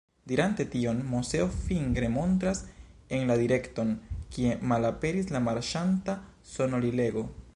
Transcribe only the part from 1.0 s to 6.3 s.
Moseo fingre montras en la direkton, kie malaperis la marŝanta